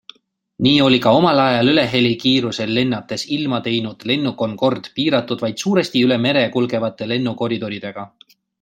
Nii 0.67 0.77
oli 0.85 0.99
ka 1.01 1.11
omal 1.17 1.41
ajal 1.43 1.67
ülehelikiirusel 1.73 2.73
lennates 2.77 3.25
ilma 3.37 3.61
teinud 3.67 4.07
lennuk 4.13 4.39
Concorde 4.41 4.93
piiratud 4.97 5.47
vaid 5.47 5.65
suuresti 5.67 6.03
üle 6.09 6.21
mere 6.27 6.45
kulgevate 6.57 7.13
lennukoridoridega. 7.13 8.11